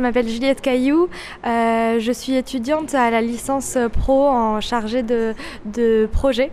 [0.00, 1.08] je m'appelle Juliette Caillou.
[1.44, 5.34] je suis étudiante à la licence pro en chargée de,
[5.66, 6.50] de projet.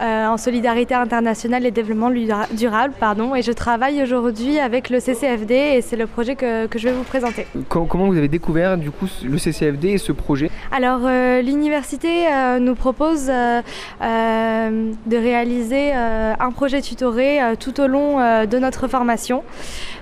[0.00, 2.10] en solidarité internationale et développement
[2.52, 2.94] durable.
[2.98, 6.88] Pardon, et je travaille aujourd'hui avec le CCFD et c'est le projet que, que, je
[6.88, 7.46] vais vous présenter.
[7.68, 10.50] Comment vous avez découvert du coup le CCFD et ce projet?
[10.72, 11.00] Alors
[11.42, 12.26] l'université
[12.60, 19.44] nous propose de réaliser un projet tutoré tout au long de notre formation.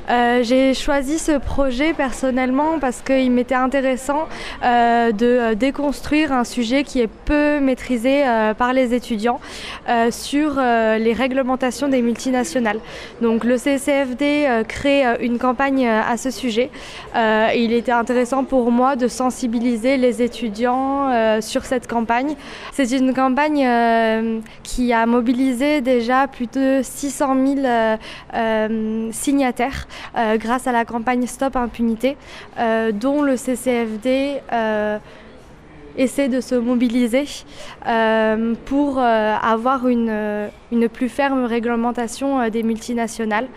[0.09, 4.29] Euh, j'ai choisi ce projet personnellement parce qu'il m'était intéressant
[4.63, 8.25] euh, de euh, déconstruire un sujet qui est peu maîtrisé
[8.57, 9.41] par les étudiants
[10.11, 12.79] sur les réglementations des multinationales.
[13.21, 16.71] Donc le CCFD crée une campagne à ce sujet.
[17.15, 22.35] et il était intéressant pour moi de sensibiliser les étudiants sur cette campagne.
[22.73, 23.69] C'est une campagne
[24.63, 27.37] qui a mobilisé déjà plus de 600
[28.35, 29.87] 000 signataires
[30.17, 32.17] euh, grâce à la campagne Stop Impunité,
[32.59, 34.99] euh, dont le CCFD euh,
[35.97, 37.25] essaie de se mobiliser
[38.67, 43.49] pour avoir une, une, plus ferme réglementation des multinationales.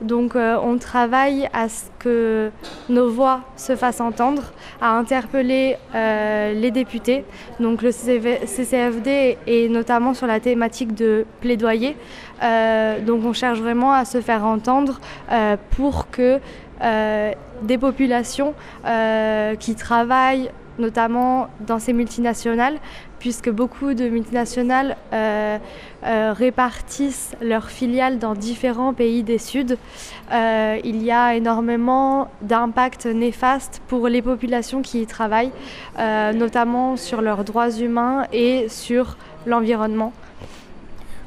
[0.00, 2.50] donc on travaille à ce que
[2.88, 4.42] nos voix se fassent entendre,
[4.80, 7.24] à interpeller les députés.
[7.60, 11.96] Donc le CCFD est notamment sur la thématique de plaidoyer.
[12.42, 15.00] Euh, donc on cherche vraiment à se faire entendre
[15.32, 16.38] euh, pour que
[16.82, 18.54] euh, des populations
[19.58, 22.78] qui travaillent notamment dans ces multinationales,
[23.18, 24.96] puisque beaucoup de multinationales
[26.02, 29.76] répartissent leurs filiales dans différents pays des Suds.
[30.32, 35.52] il y a énormément d'impacts néfastes pour les populations qui y travaillent,
[35.98, 39.16] notamment sur leurs droits humains et sur
[39.46, 40.12] l'environnement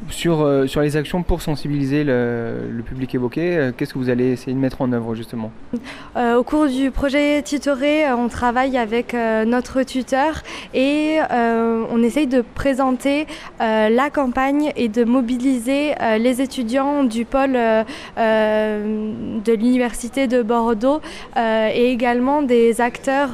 [0.10, 4.32] sur, euh, sur les actions pour sensibiliser le, public évoqué, euh, qu'est-ce que vous allez
[4.32, 5.52] essayer de mettre en œuvre justement
[6.16, 12.44] euh, Au cours du projet Tutoré, on travaille avec notre tuteur et on essaye de
[12.56, 13.28] présenter
[13.60, 17.54] la campagne et de mobiliser les étudiants du pôle
[18.18, 21.02] de l'Université de Bordeaux
[21.36, 23.32] et également des acteurs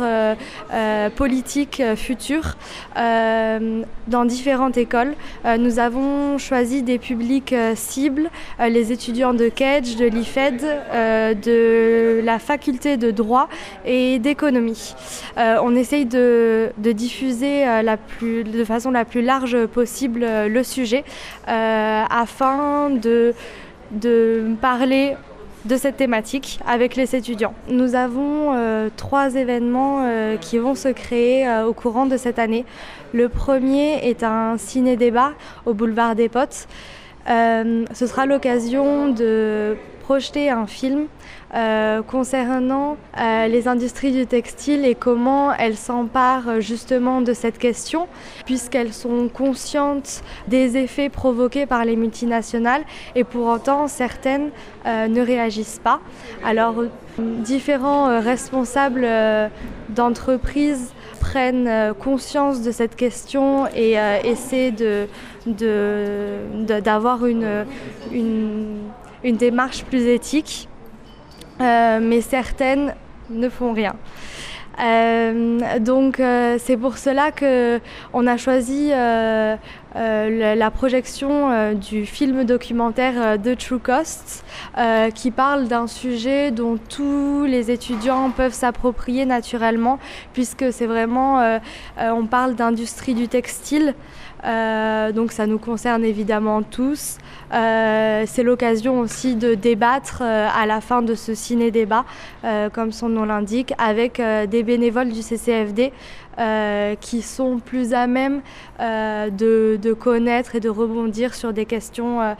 [1.15, 2.57] politiques futurs
[2.95, 5.13] dans différentes écoles.
[5.59, 8.29] nous avons choisi des publics euh, cibles,
[8.61, 13.49] euh, les étudiants de Kedge, de l'IFED, euh, de la faculté de droit
[13.85, 14.95] et d'économie.
[15.37, 21.03] on essaye de, diffuser de façon la plus large possible le sujet
[21.45, 23.33] afin de
[24.61, 25.15] parler
[25.65, 27.53] de cette thématique avec les étudiants.
[27.69, 28.55] Nous avons
[28.95, 30.07] trois événements
[30.39, 32.65] qui vont se créer au courant de cette année.
[33.13, 35.33] Le premier est un ciné-débat
[35.65, 36.67] au boulevard des Potes.
[37.27, 39.75] Euh, ce sera l'occasion de
[40.05, 41.07] projeter un film
[41.53, 48.07] euh, concernant euh, les industries du textile et comment elles s'emparent justement de cette question,
[48.45, 52.83] puisqu'elles sont conscientes des effets provoqués par les multinationales
[53.15, 54.51] et pour autant certaines
[54.85, 55.99] ne réagissent pas.
[56.43, 56.75] Alors
[57.17, 59.07] différents responsables
[59.89, 65.07] d'entreprises prennent euh, conscience de cette question et euh, essaient de,
[66.79, 67.65] d'avoir une,
[68.11, 68.77] une,
[69.33, 70.69] démarche plus éthique,
[71.61, 72.95] euh, mais certaines
[73.29, 73.95] ne font rien.
[74.83, 77.79] Euh, donc euh, c'est pour cela que
[78.11, 78.91] on a choisi
[79.95, 84.45] euh, la, projection du film documentaire The True Cost
[85.13, 89.99] qui parle d'un sujet dont tous les étudiants peuvent s'approprier naturellement
[90.33, 91.59] puisque c'est vraiment
[91.97, 93.95] on parle d'industrie du textile
[94.45, 97.17] euh, donc ça nous concerne évidemment tous.
[97.53, 102.05] Euh, c'est l'occasion aussi de débattre euh, à la fin de ce ciné-débat,
[102.73, 105.91] comme son nom l'indique, avec des bénévoles du CCFD
[106.99, 108.41] qui sont plus à même
[108.79, 112.35] de, de, connaître et de rebondir sur des questions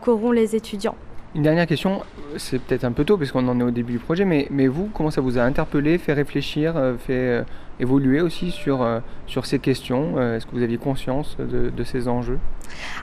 [0.00, 0.94] qu'auront les étudiants.
[1.34, 2.02] Une dernière question,
[2.36, 4.68] c'est peut-être un peu tôt parce qu'on en est au début du projet, mais, mais
[4.68, 6.74] vous, comment ça vous a interpellé, fait réfléchir,
[7.04, 7.44] fait
[7.80, 11.84] évoluer aussi sur, euh, sur ces questions euh, Est-ce que vous aviez conscience de, de
[11.84, 12.38] ces enjeux?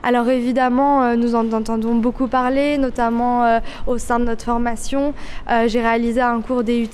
[0.02, 5.14] Alors évidemment, euh, nous en entendons beaucoup parler, notamment au sein de notre formation.
[5.66, 6.88] J'ai réalisé un cours DUT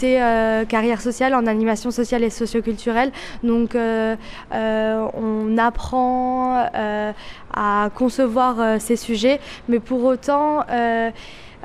[0.68, 3.10] carrière sociale en animation sociale et socioculturelle.
[3.42, 3.76] Donc
[4.52, 6.66] on apprend
[7.54, 10.64] à concevoir ces sujets, mais pour autant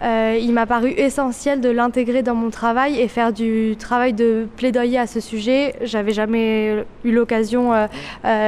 [0.02, 5.00] il m'a paru essentiel de l'intégrer dans mon travail et faire du travail de plaidoyer
[5.00, 5.76] à ce sujet.
[5.82, 7.72] J'avais jamais eu l'occasion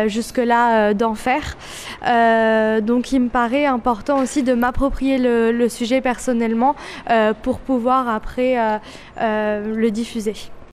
[0.07, 1.57] jusque-là d'en faire.
[2.81, 6.75] donc il me paraît important aussi de m'approprier le, sujet personnellement
[7.41, 8.57] pour pouvoir après
[9.19, 10.33] le diffuser.